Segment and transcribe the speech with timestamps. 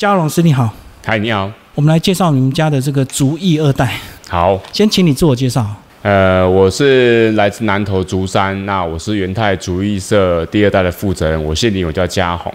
[0.00, 0.68] 嘉荣师你好，
[1.06, 3.96] 嗨，你好，我们来介绍你们家的这个竹艺二代。
[4.28, 5.64] 好，先请你自我介绍。
[6.02, 12.52] 呃，我是来自南投竹山，那我是元泰竹艺社第二代的负责人，我姓林，我叫嘉宏。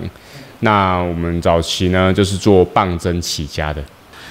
[0.59, 3.81] 那我们早期呢，就是做棒针起家的。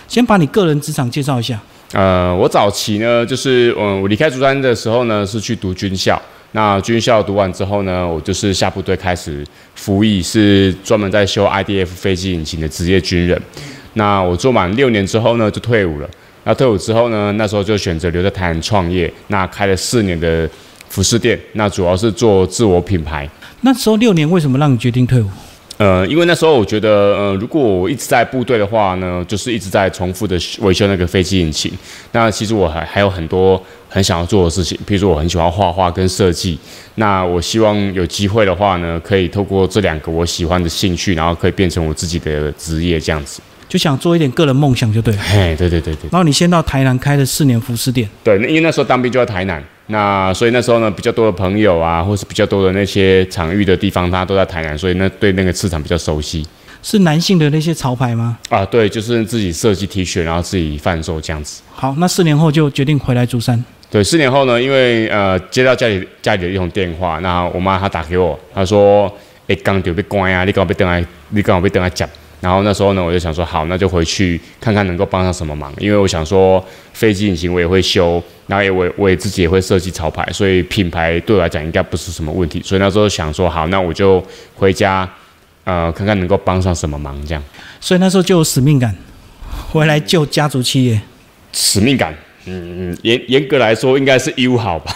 [0.06, 1.58] 先把你个人职场介绍一下。
[1.94, 6.20] 呃，我早期呢，就是嗯，我离开竹山的时候呢，是去读军校。
[6.52, 13.40] 那军校读完之后呢，我就是下部队开始服役，是专门在修 IDF 飞机引擎的职业军人。
[13.94, 16.08] 那我做满六年之后呢，就退伍了。
[16.44, 19.12] 那退伍之后呢，那时候就选择留在台南创业。
[19.26, 20.48] 那开了四年的
[20.88, 23.28] 服饰店，那主要是做自我品牌。
[23.60, 25.28] 那时候六年，为什么让你决定退伍？
[25.78, 31.72] 呃，因为那时候我觉得，呃，如果我一直在部队的话呢，就是一直在重复的维修那个飞机引擎。
[32.10, 36.58] 那其实我还还有很多很想要做的事情，比如说我很喜欢画画跟设计。
[36.96, 43.40] 那我希望有机会的话呢，可以透过这两个我喜欢的兴趣，然后可以变成我自己的职业这样子。
[43.68, 45.22] 就想做一点个人梦想就对了。
[45.22, 46.08] 嘿，对对对对。
[46.10, 48.08] 然后你先到台南开了四年服饰店。
[48.24, 49.62] 对，因为那时候当兵就在台南。
[49.88, 56.46] 那所以那时候呢，比较多的朋友啊，或是比较多的那些场域的地方，他都在台南，所以那对那个市场比较熟悉。
[56.82, 58.38] 是男性的那些潮牌吗？
[58.50, 61.62] 啊，对，就是自己设计 T 恤，然后自己贩售这样子。
[61.72, 63.62] 好，那四年后就决定回来竹山。
[63.90, 69.10] 对，四年后呢，因为呃接到家里家里的一通电话，那我妈她打给我，她说
[69.48, 72.08] ：“哎，刚就被关啊，你刚好被等来，你刚好被等来讲。”
[72.40, 75.72] 然后那时候呢，我就想说，好，那就回去看看能够帮上什么忙。
[75.78, 82.62] 因为我想说，飞机引擎我也会修，然后也我我也自己也会设计潮牌，所以品牌对我来讲应该不是什么问题。
[82.64, 85.08] 所以那时候想说，好，那我就回家，
[85.64, 87.42] 呃，看看能够帮上什么忙这样。
[87.80, 88.94] 所以那时候就有使命感，
[89.72, 91.00] 回来救家族企业。
[91.52, 92.14] 使命感。
[92.48, 94.92] 嗯，严严格来说应该是优好吧，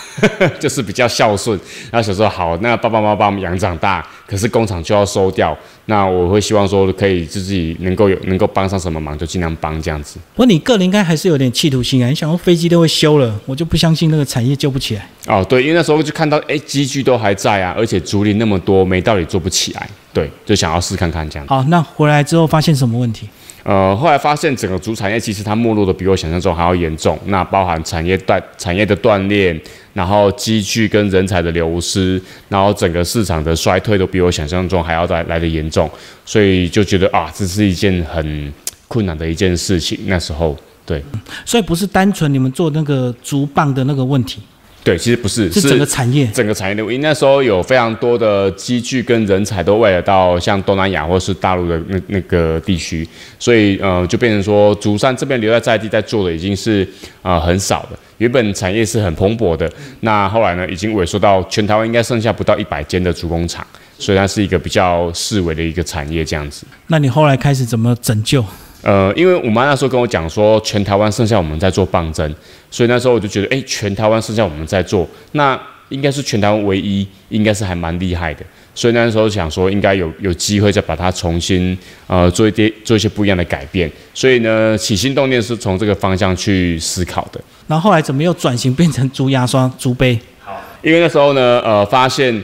[0.58, 1.58] 就是比较孝顺。
[1.90, 10.18] 然后想说好，那爸爸妈妈把我们养长大，可是工厂就要收掉，那我会希望说可以自己能够有能够帮上什么忙就尽量帮这样子。
[10.34, 15.06] 不过你个人应该还是有点企图心啊，你想说飞机都会修了，我就不相信那个产业救不起来。
[15.26, 19.88] 哦，对，因为那时候就看到哎机具都还在啊，而且竹林那么多，没道理做不起来。
[20.12, 21.46] 对，就想要试看看这样。
[21.48, 23.28] 好，那回来之后发现什么问题？
[23.64, 27.18] 呃，后来发现整个竹产业其实它没落的比我想象中还要严重。
[27.26, 29.56] 那包含产业断产业的断裂，
[29.94, 35.88] 然后机具跟人才的流失，然后整个市场的衰退都比我想象中还要来来的严重。
[36.24, 38.52] 所以就觉得啊，这是一件很
[38.88, 39.98] 困难的一件事情。
[40.06, 41.02] 那时候，对，
[41.44, 44.42] 所以不是单纯你们做那个竹棒的那个问题。
[44.84, 46.82] 对，其实不是，是整个产业，整个产业的。
[46.82, 56.86] 因为那时候有非常多的机具跟人才都为了到像东南亚或是大陆的那那个地区，所以呃，就变成说竹山这边留在在地在做的已经是
[57.22, 57.98] 啊很少的。
[58.18, 59.70] 原本产业是很蓬勃的，
[60.00, 63.64] 那后来呢，已经萎缩到全台湾应该剩下不到一百间的竹工厂，
[63.98, 66.66] 所以它是一个比较视为的一个产业这样子。
[66.88, 68.44] 那你后来开始怎么拯救？
[68.82, 72.34] 呃，因为我妈那时候跟我讲说，全台湾剩下我们在做棒针，
[72.70, 78.44] 所以那时候我就觉得，哎，全台湾剩下我们在做，那应该是全台湾唯一，应该是还蛮厉害的。
[78.74, 83.88] 所以那时候想说，应该有有机会再把它重新呃做一些做一些不一样的改变。
[84.14, 87.40] 所以呢，起心动念是从这个方向去思考的。
[87.68, 90.18] 然后后来怎么又转型变成竹牙刷、竹杯？
[90.40, 92.42] 好，因为那时候呢，呃，发现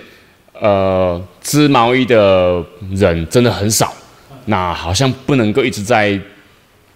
[0.60, 3.92] 呃织毛衣的人真的很少。
[4.50, 6.18] 那好像不能够一直在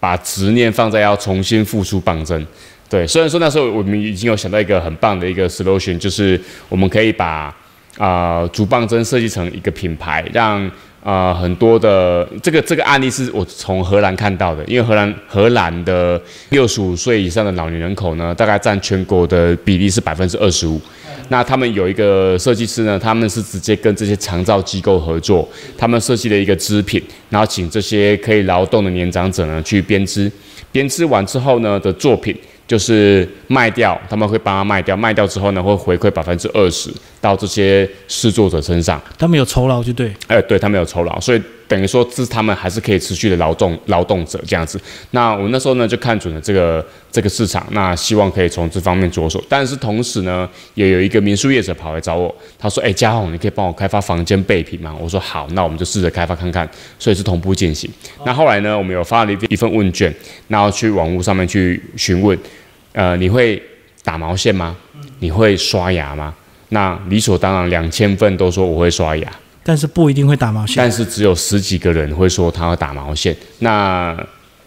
[0.01, 2.47] 把执念放在要重新复出棒针，
[2.89, 3.07] 对。
[3.07, 7.55] 虽然说那时候我们已经有想到一个很棒的一个 solution，就是我们可以把
[7.99, 10.69] 啊竹棒针设计成一个品牌，让
[11.03, 16.21] 啊很多的这个这个案例是我从荷兰看到的，因为荷兰荷兰的
[16.51, 20.81] 六十五岁以上的老年人口呢，大概占全国的比例是百分之二十五。
[21.29, 25.49] 那他们有一个设计师呢，他们是直接跟这些长照机构合作，
[25.79, 30.31] 他们设计了一个织品，然后请这些可以劳动的年长者呢去编织，
[30.71, 32.37] 编织完之后呢的作品
[32.73, 36.91] 就是卖掉，他们会帮他卖掉，卖掉之后呢会回馈百分之二十
[37.21, 41.43] 到这些试作者身上，他们有酬劳就对，哎，对他们有酬劳，所以。
[41.69, 44.79] 等于说，是他们还是可以持续的劳动劳动者这样子。
[45.13, 49.43] 那我那时候呢，就看准了这个这个市场，那希望可以从这方面着手。
[49.49, 56.69] 但是同时呢，也有一个民宿业者跑来找我，他说：“哎，嘉宏，你可以帮我开发房间备品吗？”我说：“好，那我们就试着开发看看。”
[57.01, 57.91] 所以是同步进行。
[58.27, 60.15] 那后来呢，我们有发了一一份问卷，
[60.49, 62.39] 然后去网络上面去询问，
[62.93, 63.63] 呃，你会
[64.05, 64.77] 打毛线吗？
[65.19, 66.35] 你会刷牙吗？
[66.71, 69.31] 那理所当然，两千份都说我会刷牙。
[69.65, 73.37] 但是不一定会打毛线，但是只有十几个人会说他要打毛线。
[73.61, 74.17] 那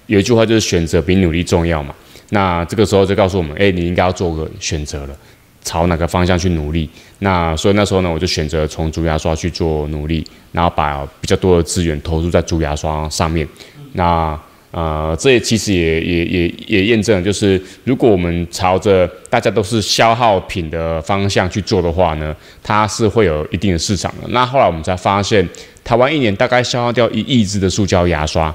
[0.05, 1.93] 有一句话就是选择比努力重要嘛。
[2.29, 5.15] 那这个时候就告诉我们，哎，你应该要做个选择了，
[5.63, 6.89] 朝哪个方向去努力。
[7.19, 13.47] 那所以那时候呢，我就选择从竹牙刷去做努力，然后把比较多的资源投入在竹牙刷上面。
[13.93, 14.39] 那
[14.75, 24.27] 呃，这也其实也也也也验证，就是如果我们朝着大家都是消耗品的方向去做的话呢，它是会有一定的市场的。
[24.31, 25.47] 那后来我们才发现，
[25.81, 28.53] 台湾一年大概消耗掉一亿支的塑胶牙刷。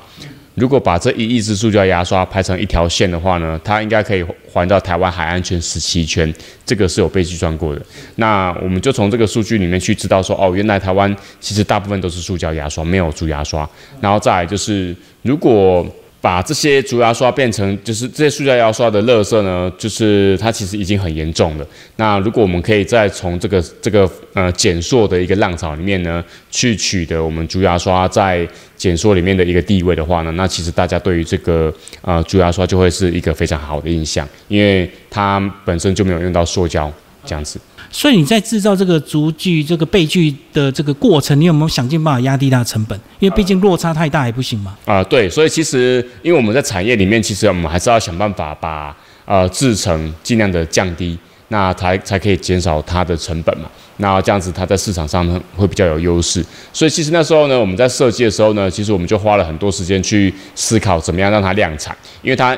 [0.56, 6.30] 如果把这一亿支塑胶牙刷排成一条线的话呢，它应该可以环到台湾海岸圈十七圈，
[6.66, 7.80] 这个是有被计算过的。
[8.16, 13.66] 那我们就从这个数据里面去知道说，哦，原来台湾其实大部分都是塑胶牙刷，没有竹牙刷。
[14.02, 15.86] 然后再来就是，如果
[16.20, 21.66] 把这些竹牙刷变成就是这些塑胶牙刷的垃圾呢，就是它其实已经很严重了。
[21.96, 28.46] 那如果我们可以再从这个这个呃减塑的一个浪潮里面呢，去取得我们竹牙刷在
[28.76, 31.72] 减塑里面的一个地位的话呢，那其实大家对于这个
[32.02, 36.92] 呃竹牙刷就会是一个非常好的印象，因为它本身就没有用到塑胶
[37.24, 37.58] 这样子。
[37.92, 42.98] 所以你在制造这个足具、这个背具的这个过程，你有没有想尽办法压低它的成本？
[43.18, 44.76] 因为毕竟落差太大也不行嘛。
[44.86, 53.68] 啊，对，所以其实因为我们在产业里面，其实我们还是要想办法把呃制成尽量的降低，那才才可以减少它的成本嘛。
[53.96, 56.44] 那这样子它在市场上呢会比较有优势。
[56.72, 62.56] 所以其实那时候呢，我们在设计的时候呢，其实我们就花了很多时间去思考怎么样让它量产，因为它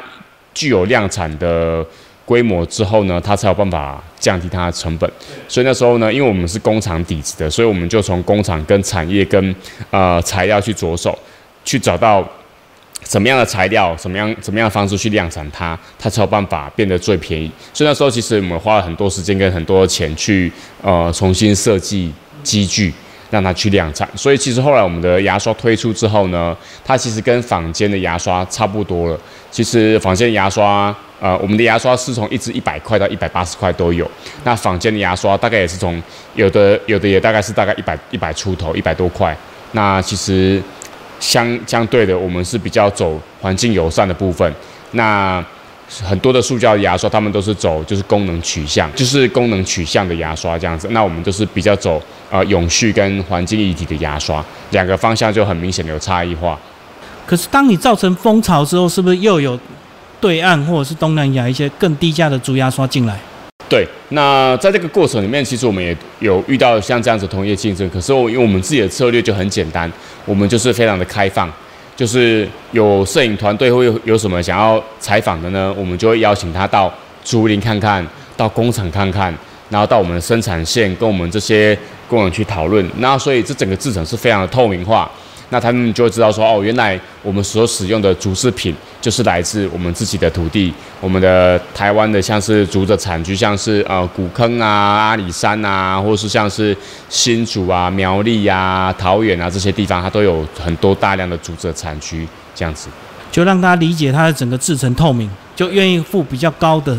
[0.53, 1.83] 具有量产的。
[2.33, 5.11] 规模之后呢，它才有办法降低它的成本。
[5.47, 9.55] 所以那时候呢，因为我们是工厂底子的，所以我们就从工厂跟产业跟
[9.91, 11.19] 呃材料去着手，
[11.63, 12.27] 去找到
[13.05, 17.51] 什么样的材料、什么样什么样的方式去量产它，它才有办法变得最便宜。
[17.75, 20.51] 所以那时候其实我们花了很多时间跟很多钱去
[20.81, 22.11] 呃重新设计
[22.43, 22.95] 机具，
[23.33, 24.09] 让它去量产。
[24.15, 29.19] 所以其实后来我们的牙刷推出之后呢，它其实跟坊间的牙刷差不多了。
[29.51, 30.95] 其实坊间牙刷。
[31.23, 34.11] 呃，我们的牙刷是从一支一百块到一百八十块都有。
[34.43, 36.03] 那坊间的牙刷大概也是从
[36.35, 39.33] 有的有的也大概是大概一百一百出头一百多块。
[39.71, 40.61] 那其实
[41.21, 44.53] 相相对的，我们是比较走环境友善的部分。
[44.91, 45.41] 那
[46.03, 50.89] 很多的塑胶牙刷，他们都是走就是功能取向，就是功能取向的牙刷这样子。
[50.91, 52.03] 那我们都是比较走
[52.33, 56.59] 呃永续跟环境一体的牙刷，两个方向就很明显的有差异化。
[57.25, 59.57] 可是当你造成风潮之后，是不是又有？
[60.21, 63.19] 对岸或者是东南亚一些更低价的竹牙刷进来，
[63.69, 63.85] 对。
[64.11, 67.91] 那在这个过程里面，其实我们也有遇到像这样子同业竞争。
[67.91, 69.91] 可是我因为我们自己的策略就很简单，
[70.25, 71.53] 我们就是非常的开放，
[71.97, 76.89] 就是有摄影团队会有什么想要采访的呢，我们就会邀请他到
[77.25, 78.07] 竹林看看，
[78.37, 79.35] 到工厂看看，
[79.71, 81.77] 然后到我们的生产线跟我们这些
[82.13, 82.87] 工人去讨论。
[82.99, 85.11] 那所以这整个制程是非常的透明化。
[85.49, 96.75] 那他们就会知道说，哦，原来我们所使用的竹制品就是来自我们自己的土地，我们的台湾的像是竹的产区，像是呃古坑啊、阿里山啊，或是像是
[97.11, 102.89] 新竹啊、苗栗啊、桃园啊这些地方，它都有很多大量的竹子的产区，这样子，
[103.31, 106.97] 就让大家理解它的整个制成透明，就愿意付比较高的。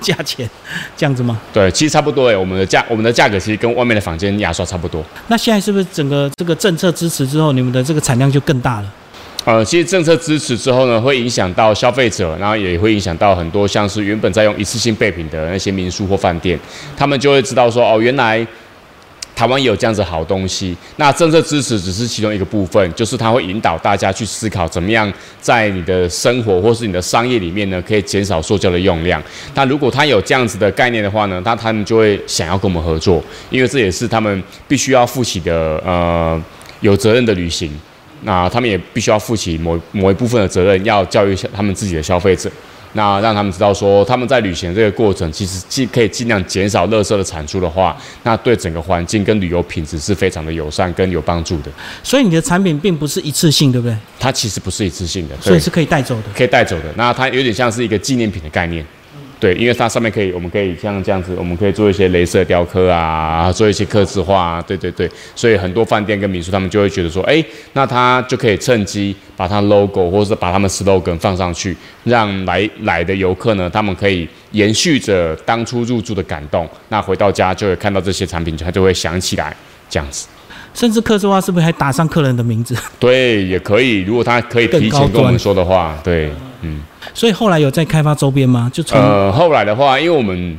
[0.00, 0.48] 价钱
[0.96, 1.40] 这样子吗？
[1.52, 2.36] 对，其实差不多诶。
[2.36, 5.04] 我们的价，我们的价格其实跟外面的房间牙刷差不多。
[5.28, 8.92] 那现在是不是整个这个政策支持之后，你们的这个产量就更大了？
[9.44, 16.58] 呃，其实政策支持之后呢，会影响到消费者，然后也会影响到很多像是原本在用一次性备品的那些民宿或饭店，
[16.96, 18.46] 他们就会知道说，哦，原来。
[19.34, 29.22] 台湾也有这样子好东西，那政策支持只是其中一个部分，就是它会引导大家去思考怎么样在你的生活或是你的商业里面呢，可以减少塑胶的用量。
[29.54, 36.40] 那如果他有这样子的概念的话呢，那他们就会想要跟我们合作，因为这也是他们必须要负起的呃
[36.80, 37.70] 有责任的旅行。
[38.22, 42.50] 那他们也必须要负起某某一部分的责任，要教育他们自己的消费者。
[42.94, 51.70] 那让他们知道说，他们在旅行这个过程，其实尽可以尽量减少垃圾的产出的话，那对整个环境跟旅游品质是非常的友善跟有帮助的。
[52.02, 53.96] 所以你的产品并不是一次性，对不对？
[54.18, 56.84] 它其实不是一次性的，所以是可以带走的，可以带走的。
[56.96, 58.84] 那它有点像是一个纪念品的概念。
[59.44, 79.54] 对，因为它上面可以，我们可以像这样子，我们可以做一些镭射雕刻啊，做一些刻字化啊，对对对，所以很多饭店跟民宿他们就会觉得说，哎，那他就可以趁机把它 logo 或者是把他们 slogan 放上去，让来来的游客呢，他们可以延续着当初入住的感动，那回到家就会看到这些产品，他就会想起来
[79.90, 80.26] 这样子。
[80.72, 82.74] 甚至刻字化是不是还打上客人的名字？
[82.98, 86.30] 对，也可以，如果他可以提前跟我们说的话，对，
[86.64, 86.80] 嗯。
[87.12, 88.70] 所以后来有在开发周边吗？
[88.72, 90.58] 就从呃后来的话，因为我们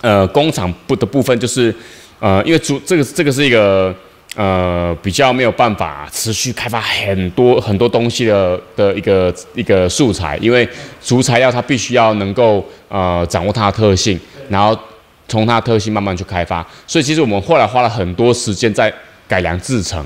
[0.00, 1.74] 呃工厂部的部分就是
[2.18, 3.94] 呃因为竹这个这个是一个
[4.36, 10.68] 呃比较没有办法持续开发很多很多东西的的一个一个素材，因为
[11.02, 14.18] 竹材料它必须要能够呃掌握它的特性，
[14.48, 14.78] 然后
[15.26, 16.66] 从它的特性慢慢去开发。
[16.86, 18.92] 所以其实我们后来花了很多时间在
[19.26, 20.04] 改良制成。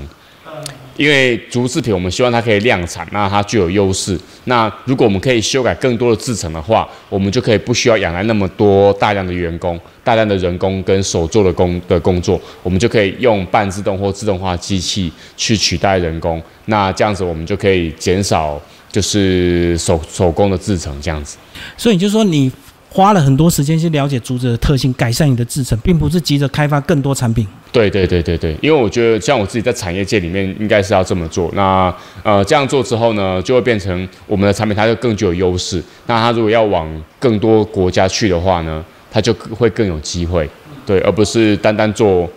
[0.95, 4.19] 因为竹制品我们希望它可以量产，那它具有优势。
[4.45, 16.41] 那如果我们可以修改更多的制成的话，我们就可以不需要养来那么多大量的员工、大量的人工跟手做的工的工作，我们就可以用半自动或自动化机器去取代人工。
[16.65, 21.37] 那这样子我们就可以减少就是手手工的制成这样子。
[21.77, 22.51] 所以你就说你
[22.93, 27.47] 花了很多时间去了解竹子的特性，改善你的制成，并不是急着开发更多产品。
[27.71, 31.49] 对对对对对，因为我觉得像我自己在产业界里面，应该是要这么做。
[31.55, 35.83] 那呃这样做之后呢，就会变成我们的产品它就更具有优势。
[36.05, 40.47] 那它如果要往更多国家去的话呢，它就会更有机会。
[40.85, 42.29] 对，而不是单单做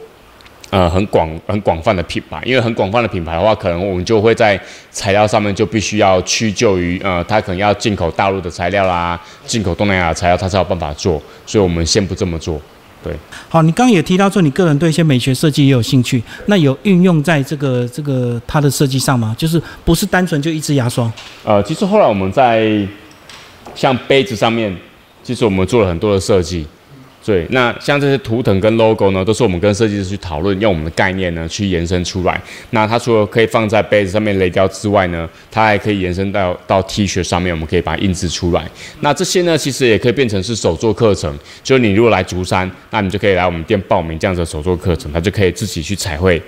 [0.70, 2.40] 呃很广很广泛的品牌。
[2.44, 11.22] 因为很广泛的品牌的话，可能我们就会在材料上面就必须要屈就于呃，它可能要进口大陆的材料啦，进口东南亚的材料，它才有办法做。
[11.44, 12.60] 所以我们先不这么做。
[13.04, 13.14] 对，
[13.48, 19.32] 好，你刚刚也提到说你个人对一些美学设计也有兴趣，那有运用在这个这个它的设计上吗？
[19.38, 21.08] 就是不是单纯就一支牙刷？
[21.44, 22.84] 呃，其实后来我们在
[23.76, 24.74] 像杯子上面，
[25.22, 26.66] 其实我们做了很多的设计。
[27.26, 32.40] 对，那像这些图腾跟 logo 呢，都是我们跟设计师去讨论，用我们的概念呢去延伸出来。
[32.70, 38.70] 那它除了可以放在杯子上面雷雕之外呢，它还可以延伸到到 T 恤上面，我们可以把它印制出来。
[39.00, 41.36] 那这些呢，其实也可以变成是手作课程。
[41.64, 46.40] 就是你如果来竹山，那你就可以来我们店报名这样子的手作课程，它就可以自己去彩绘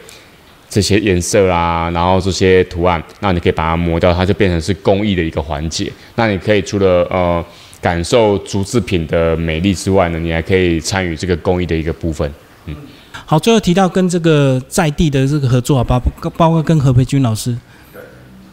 [0.71, 5.91] 这些颜色啊，然后这些图案，那你可以把它磨掉，它就变成是工艺的一个环节。
[6.15, 7.45] 那你可以除了呃。
[7.81, 12.31] 感受竹制品的美丽之外呢，你还可以参与这个公益的一个部分。
[12.67, 12.75] 嗯，
[13.25, 16.01] 好，最后提到跟这个在地的这个合作啊，包
[16.37, 17.57] 包括跟何培军老师。
[17.93, 18.03] 对。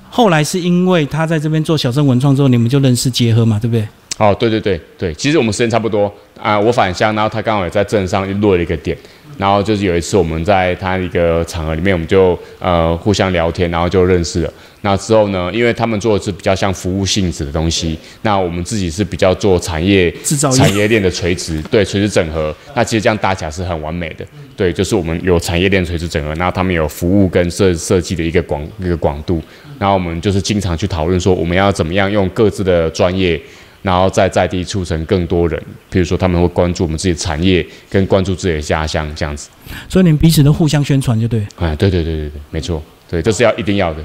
[0.10, 3.88] 后来是因为他在这边做小镇文创之后，你们就认识结合嘛，对不对？
[4.18, 8.98] 哦，对对对对，其实我们时间差不多啊，我返乡，然后他刚好也在镇上落了一个点。
[9.38, 14.54] 然后就是有一次我们在他一个场合里面，我们就呃互相聊天，然后就认识了。
[14.82, 22.56] 那之后呢，因为他们做的是比较像服务性质的东西，那我们自己是比较做产业制造产业链的垂直，对垂直整合。
[22.76, 24.24] 那其实这样搭起来是很完美的。
[24.56, 29.42] 对，就是我们有产业链垂直整合，然后他们有服务跟设设计的一个广一个广度。
[29.80, 33.42] 然后我们就是经常去讨论说，我们要怎么样用各自的专业。
[33.86, 35.62] 然后再在地促成更多人，
[35.92, 39.48] 比如说他们会关注我们自己的产业，跟关注自己的家乡这样子。
[39.88, 41.46] 所以你们彼此都互相宣传就对。
[41.58, 44.04] 哎，对对对对对，没错，对，这是要一定要的。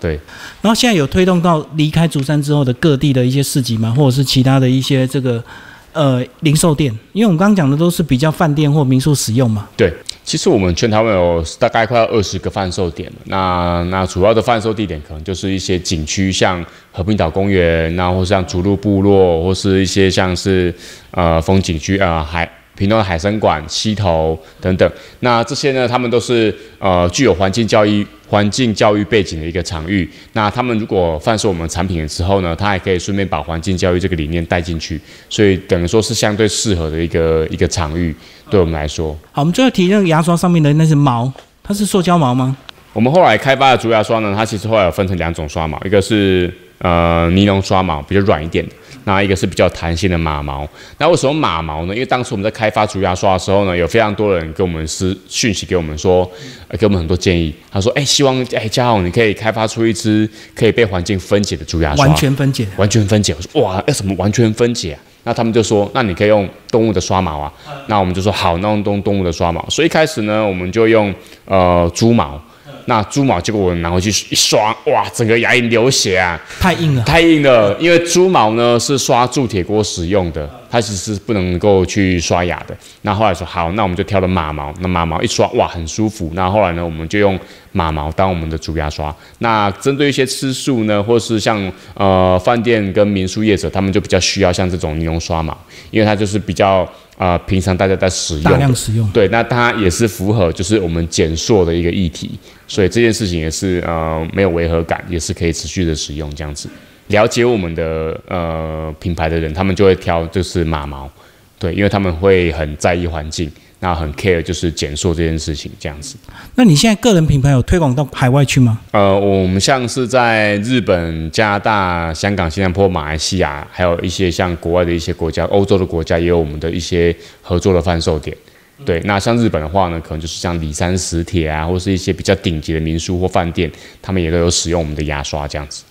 [0.00, 0.18] 对。
[0.62, 3.94] 然后现在有推动到离开竹山之后的各地的一些市集吗？
[3.94, 5.44] 或者是其他的一些这个
[5.92, 6.92] 呃零售店？
[7.12, 9.68] 因为我们刚刚讲的都是比较饭店或民宿使用嘛。
[9.76, 9.92] 对。
[10.22, 20.72] 其实我们全台湾有大概快要二十个贩售点了那那主要的贩售地点可能就是一些景区，像和平岛公园，然后像竹鹿部落，或是一些像是
[21.10, 22.48] 呃风景区啊还。
[22.80, 30.10] 屏东的海参馆、溪头等等，那这些呢，他们都是呃具有环境教育、环境教育背景的一个场域。
[30.32, 38.16] 那他们如果贩售我们产品的时候呢，他还可以顺便把环境教育这个理念带进去，所以等于说是相对适合的一个一个场域，
[38.48, 39.14] 对我们来说。
[39.30, 41.30] 好，我们最后提那个牙刷上面的那是毛，
[41.62, 42.56] 它是塑胶毛吗？
[42.94, 48.72] 我们后来开发的竹牙刷呢，它其实后来有分成两种刷毛，一个是呃尼龙刷毛，比较软一点的。
[49.04, 51.94] 那一个是比较弹性的马毛，那为什么马毛呢？
[51.94, 56.30] 因为当时我们在开发竹牙刷的时候呢，有非常多人给我们私讯息给我们说，
[56.78, 57.54] 给我们很多建议。
[57.70, 67.52] 他说：“哎，希望哎嘉豪你可以开发出一支可以被环境分解的竹牙刷，完全分解，完全分解。”我说：“哇，要什么完全分解？”那他们就说：“那你可以用动物的刷毛啊。”
[67.88, 71.14] 那我们就说：“好，那用动动物的刷毛。”所以一开始呢，我们就用
[71.46, 72.40] 呃猪毛。
[72.86, 76.40] 那猪毛，结果我拿回去一刷，哇，整个牙龈流血啊！
[76.60, 77.76] 太硬了，太硬了。
[77.78, 82.76] 因为猪毛呢是刷铸铁锅使用的，它其实是不能够去刷牙的。
[83.02, 84.72] 那后来说好，那我们就挑了马毛。
[84.80, 86.30] 那马毛一刷，哇，很舒服。
[86.34, 87.38] 那后来呢，我们就用
[87.72, 89.14] 马毛当我们的主牙刷。
[89.38, 95.56] 那针对一些吃素呢，或是像呃饭店跟民宿业者，他们就比较需要像这种尼龙刷毛，
[95.90, 96.88] 因为它就是比较。
[97.20, 102.30] 啊，平常大家在使用，大量使用，对，那它也是符合就是我们减塑的一个议题，
[102.66, 106.66] 所以这件事情也是呃没有违和感，也是可以持续的使用这样子。
[107.08, 111.10] 了解我们的呃品牌的人，他们就会挑就是马毛，
[111.58, 113.52] 对，因为他们会很在意环境。
[113.80, 116.16] 那很 care 就是减塑这件事情这样子。
[116.54, 118.78] 那你现在个人品牌有推广到海外去吗？
[118.90, 128.36] 呃，我们像是在日本、加拿大、香港、新加坡、马来西亚，还有一些像国外的一些国家、欧洲的国家，也有我们的一些合作的贩售点。
[128.84, 133.70] 对，那像日本的话呢，可能就是像里山石铁啊，或是一些比较顶级的民宿或饭店，
[134.02, 135.84] 他们也都有使用我们的牙刷这样子。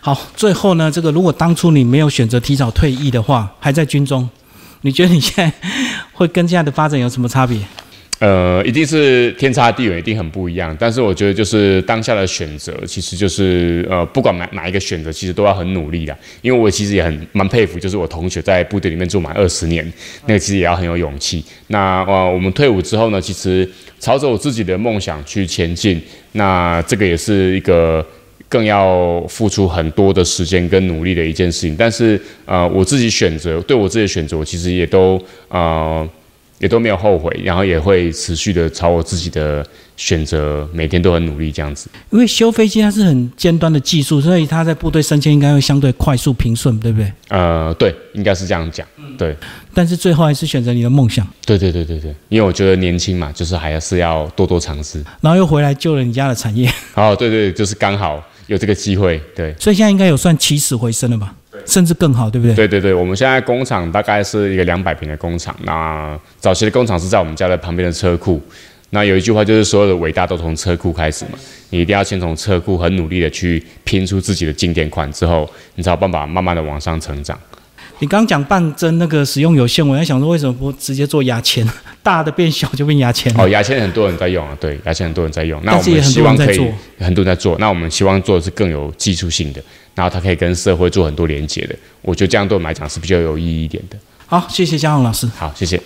[0.00, 4.28] 好，最后呢，这个如果当初你没有选择提早退役的话，还在军中。
[4.84, 5.68] 你觉得你现在
[6.22, 7.58] 会跟现在的发展有什么差别？
[8.20, 10.76] 呃，一定是天差地远，一定很不一样。
[10.78, 16.16] 但是我觉得，就是当下的选择，其实就是呃，不管哪哪一个选择，其实都要很努力的。
[16.40, 19.84] 因为我其实也很蛮佩服，就是我同学在部队里面做满二十年，
[20.26, 21.44] 那个其实也要很有勇气。
[21.66, 26.00] 那呃，我们退伍之后呢，其实朝着我自己的梦想去前进，
[26.30, 28.06] 那这个也是一个
[28.48, 31.76] 更要付出很多的时间跟努力的一件事情。
[31.76, 36.08] 但是呃，我自己选择，对我自己的选择，我其实也都呃。
[36.58, 41.90] 也都没有后悔，然后也会持续的朝我自己的选择，每天都很努力这样子。
[42.10, 47.12] 因为修飞机它是很尖端的技术，所以它在部队升迁应该会相对快速平顺，对不对？
[47.30, 48.86] 呃，对，应该是这样讲。
[49.18, 49.36] 对，
[49.74, 51.26] 但是最后还是选择你的梦想。
[51.44, 55.04] 对对对对对，因为我觉得年轻嘛，就是还是要多多尝试。
[55.20, 56.72] 然后又回来救了你家的产业。
[56.94, 59.20] 哦，对对，就是刚好有这个机会。
[59.34, 61.34] 对，所以现在应该有算起死回生了吧？
[61.66, 62.54] 甚至更好，对不对？
[62.56, 65.54] 对对对，我们现在工厂大概是一个两百平的工厂。
[65.64, 68.42] 那早期的工厂是在我们家的旁边的车库。
[68.90, 71.38] 那有一句话就是所有的伟大都从车库开始嘛，
[71.70, 77.38] 你一定要先从车库很努力的去拼出自己的经典款之后，你才有办法慢慢的往上成长。
[78.02, 81.64] 你刚讲半针那个使用有限，我在想说为什么不直接做牙签，
[82.02, 83.32] 大的变小就变牙签？
[83.38, 85.62] 哦，牙签很多人在用啊，对，牙签很多人在用。
[85.62, 86.58] 那我们希望可以
[86.98, 89.62] 很多人在做，那我们希望做的是更有技术性的。
[89.94, 93.96] 然后它可以跟社会做很多连接的，我觉得这样对我们来讲是比较有意义一点的。
[94.26, 95.28] 好，谢谢嘉宏老师。
[95.36, 95.80] 好，谢谢。